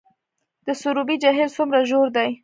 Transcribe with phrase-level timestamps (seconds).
[0.67, 2.29] د سروبي جهیل څومره ژور دی؟